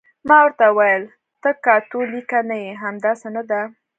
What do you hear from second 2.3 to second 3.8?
نه یې، همداسې نه ده؟